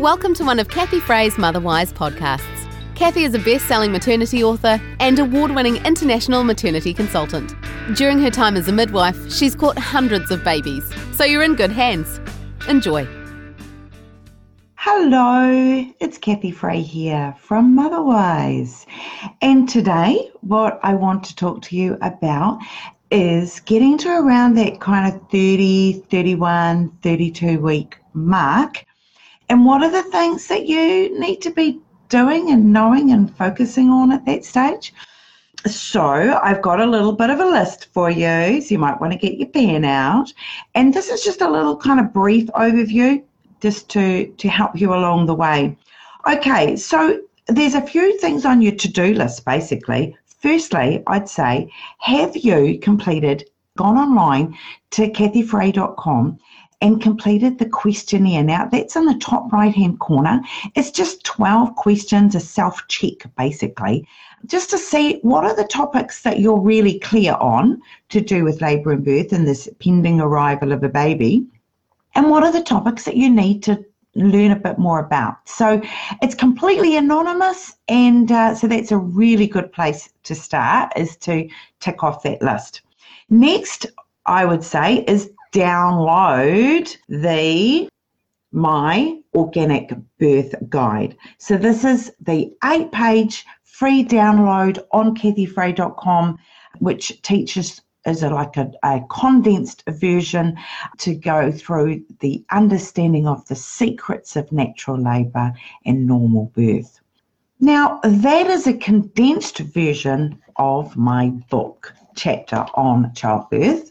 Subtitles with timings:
[0.00, 2.66] Welcome to one of Kathy Fray's Motherwise podcasts.
[2.94, 7.54] Kathy is a best selling maternity author and award winning international maternity consultant.
[7.96, 11.70] During her time as a midwife, she's caught hundreds of babies, so you're in good
[11.70, 12.18] hands.
[12.66, 13.06] Enjoy.
[14.76, 18.86] Hello, it's Kathy Fray here from Motherwise.
[19.42, 22.58] And today, what I want to talk to you about
[23.10, 28.86] is getting to around that kind of 30, 31, 32 week mark
[29.50, 33.90] and what are the things that you need to be doing and knowing and focusing
[33.90, 34.94] on at that stage?
[35.66, 38.62] So, I've got a little bit of a list for you.
[38.62, 40.32] So, you might want to get your pen out.
[40.76, 43.22] And this is just a little kind of brief overview
[43.60, 45.76] just to, to help you along the way.
[46.30, 50.16] Okay, so there's a few things on your to do list basically.
[50.40, 54.56] Firstly, I'd say, have you completed, gone online
[54.92, 56.38] to kathyfray.com
[56.80, 58.42] and completed the questionnaire.
[58.42, 60.40] Now, that's in the top right hand corner.
[60.74, 64.06] It's just 12 questions, a self check basically,
[64.46, 68.62] just to see what are the topics that you're really clear on to do with
[68.62, 71.46] labour and birth and this pending arrival of a baby,
[72.14, 73.84] and what are the topics that you need to
[74.16, 75.48] learn a bit more about.
[75.48, 75.80] So
[76.20, 81.48] it's completely anonymous, and uh, so that's a really good place to start is to
[81.78, 82.82] tick off that list.
[83.28, 83.86] Next,
[84.26, 87.88] I would say is download the
[88.52, 91.16] My Organic Birth Guide.
[91.38, 96.38] So this is the eight page free download on kathyfray.com,
[96.78, 100.56] which teaches is like a, a condensed version
[100.98, 105.52] to go through the understanding of the secrets of natural labour
[105.84, 107.00] and normal birth.
[107.58, 113.89] Now, that is a condensed version of my book chapter on childbirth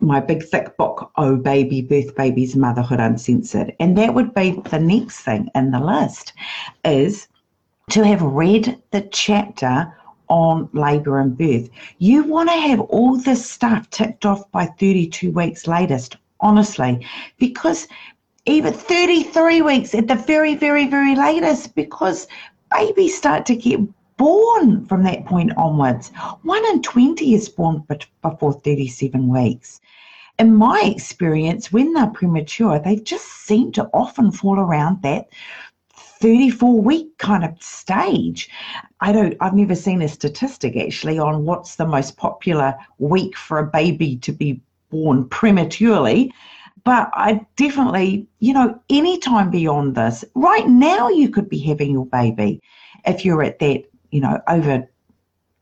[0.00, 3.74] my big thick book, Oh Baby, Birth Babies, Motherhood Uncensored.
[3.80, 6.32] And that would be the next thing in the list
[6.84, 7.28] is
[7.90, 9.92] to have read the chapter
[10.28, 11.68] on labour and birth.
[11.98, 17.06] You want to have all this stuff ticked off by 32 weeks latest, honestly,
[17.38, 17.88] because
[18.46, 22.26] even 33 weeks at the very, very, very latest, because
[22.74, 23.80] babies start to get
[24.20, 26.12] born from that point onwards.
[26.42, 27.82] One in 20 is born
[28.20, 29.80] before 37 weeks.
[30.38, 35.30] In my experience, when they're premature, they just seem to often fall around that
[35.94, 38.50] 34 week kind of stage.
[39.00, 43.58] I don't I've never seen a statistic actually on what's the most popular week for
[43.58, 44.60] a baby to be
[44.90, 46.30] born prematurely.
[46.84, 52.06] But I definitely, you know, anytime beyond this, right now you could be having your
[52.06, 52.60] baby
[53.06, 54.88] if you're at that you know, over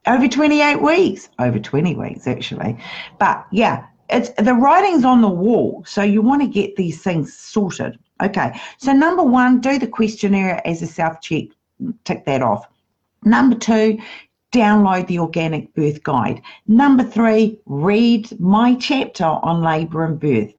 [0.07, 2.79] over 28 weeks, over 20 weeks actually.
[3.19, 7.37] But yeah, it's the writing's on the wall, so you want to get these things
[7.37, 7.99] sorted.
[8.23, 11.45] Okay, so number one, do the questionnaire as a self check,
[12.05, 12.67] tick that off.
[13.25, 13.99] Number two,
[14.53, 16.41] download the organic birth guide.
[16.67, 20.53] Number three, read my chapter on labour and birth,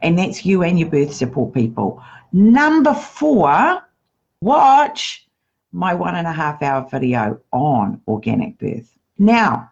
[0.00, 2.02] and that's you and your birth support people.
[2.32, 3.82] Number four,
[4.40, 5.26] watch
[5.72, 8.96] my one and a half hour video on organic birth.
[9.18, 9.70] Now,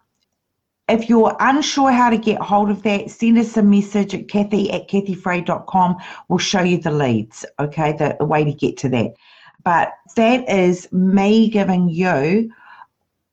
[0.88, 4.72] if you're unsure how to get hold of that, send us a message at kathy
[4.72, 5.96] at kathyfray.com.
[6.28, 9.14] We'll show you the leads, okay, the, the way to get to that.
[9.62, 12.52] But that is me giving you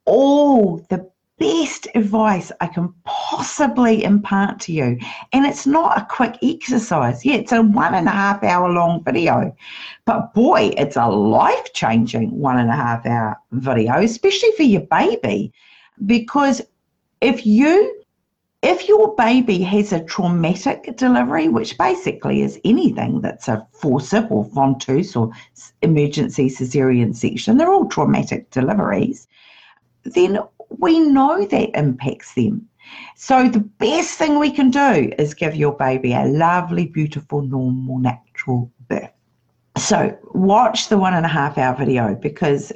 [0.06, 5.00] all the best advice I can possibly impart to you.
[5.34, 7.24] And it's not a quick exercise.
[7.26, 9.56] Yeah, it's a one and a half hour long video.
[10.06, 14.82] But boy, it's a life changing one and a half hour video, especially for your
[14.82, 15.54] baby.
[16.06, 16.62] Because
[17.22, 17.94] if you
[18.64, 24.46] if your baby has a traumatic delivery, which basically is anything that's a forcep or
[24.50, 25.32] ventouse or
[25.84, 29.28] emergency cesarean section, they're all traumatic deliveries,
[30.04, 30.40] then
[30.70, 32.68] we know that impacts them.
[33.16, 38.00] So the best thing we can do is give your baby a lovely, beautiful, normal,
[38.00, 39.12] natural birth.
[39.78, 42.72] So watch the one and a half hour video because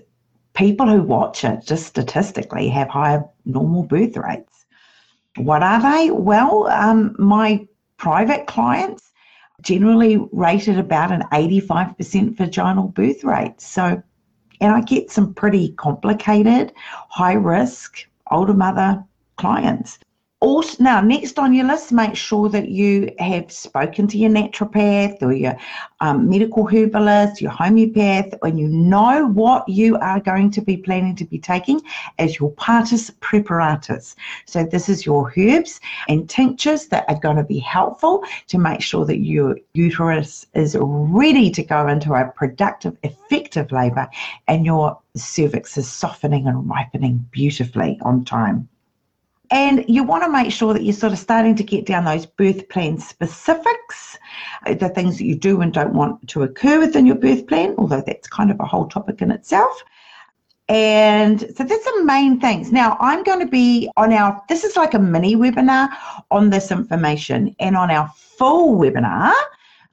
[0.54, 4.66] people who watch it just statistically have higher normal birth rates.
[5.38, 6.12] What are they?
[6.12, 7.66] Well, um, my
[7.98, 9.12] private clients
[9.62, 13.62] generally rated about an 85% vaginal birth rate.
[13.62, 14.02] So
[14.62, 16.72] and I get some pretty complicated,
[17.10, 19.04] high risk, older mother
[19.38, 20.00] clients.
[20.42, 25.22] Also, now, next on your list, make sure that you have spoken to your naturopath
[25.22, 25.56] or your
[26.00, 31.16] um, medical herbalist, your homeopath, and you know what you are going to be planning
[31.16, 31.80] to be taking
[32.18, 34.16] as your partus preparatus.
[34.48, 35.80] So, this is your herbs
[36.10, 40.76] and tinctures that are going to be helpful to make sure that your uterus is
[40.80, 44.10] ready to go into a productive, effective labor
[44.48, 48.68] and your cervix is softening and ripening beautifully on time.
[49.52, 52.26] And you want to make sure that you're sort of starting to get down those
[52.26, 54.18] birth plan specifics,
[54.66, 57.76] uh, the things that you do and don't want to occur within your birth plan,
[57.78, 59.84] although that's kind of a whole topic in itself.
[60.70, 62.72] And so that's the main things.
[62.72, 65.90] Now, I'm going to be on our, this is like a mini webinar
[66.32, 67.54] on this information.
[67.60, 69.34] And on our full webinar,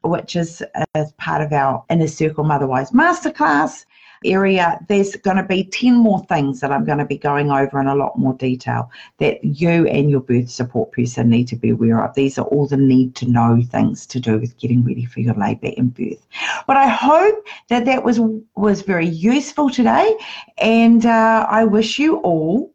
[0.05, 0.63] which is
[0.95, 3.87] as part of our Inner Circle Motherwise Masterclass,
[4.25, 7.81] area, there's going to be 10 more things that I'm going to be going over
[7.81, 11.71] in a lot more detail that you and your birth support person need to be
[11.71, 12.15] aware of.
[12.15, 15.35] These are all the need to know things to do with getting ready for your
[15.35, 16.27] labour and birth.
[16.67, 18.21] But I hope that that was,
[18.57, 20.17] was very useful today,
[20.59, 22.73] and uh, I wish you all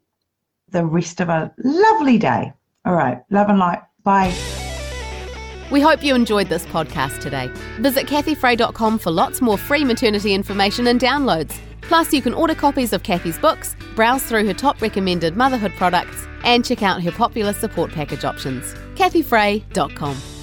[0.70, 2.52] the rest of a lovely day.
[2.84, 3.82] All right, love and light.
[4.02, 4.53] Bye.
[5.70, 7.50] We hope you enjoyed this podcast today.
[7.80, 11.58] Visit kathyfray.com for lots more free maternity information and downloads.
[11.80, 16.26] Plus, you can order copies of Kathy's books, browse through her top recommended motherhood products,
[16.44, 18.74] and check out her popular support package options.
[18.94, 20.33] kathyfray.com.